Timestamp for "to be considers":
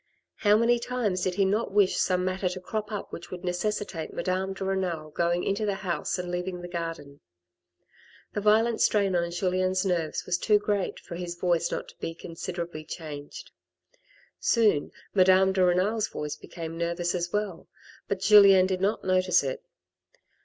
11.89-12.69